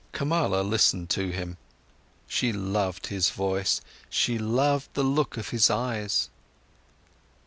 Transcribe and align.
Kamala 0.13 0.63
listened 0.63 1.11
to 1.11 1.29
him. 1.29 1.57
She 2.27 2.51
loved 2.51 3.05
his 3.05 3.29
voice, 3.29 3.81
she 4.09 4.39
loved 4.39 4.89
the 4.95 5.03
look 5.03 5.35
from 5.35 5.43
his 5.43 5.69
eyes. 5.69 6.31